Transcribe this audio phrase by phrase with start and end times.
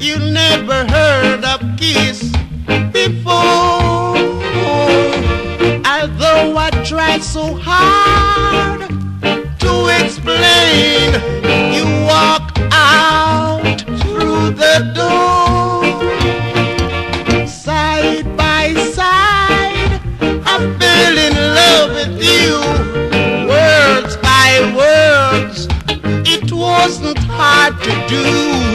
[0.00, 2.30] You never heard of kiss
[2.92, 4.16] before.
[5.84, 8.88] Although I tried so hard
[9.58, 11.14] to explain,
[11.74, 15.82] you walk out through the door.
[17.48, 22.60] Side by side, I fell in love with you.
[23.48, 25.66] Words by words,
[26.24, 28.67] it wasn't hard to do.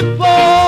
[0.00, 0.61] before.